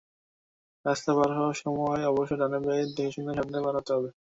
[0.85, 4.09] রাস্তা পার হওয়ার সময় অবশ্যই ডানে-বাঁয়ে দেখেশুনে সাবধানে পার হতে হবে।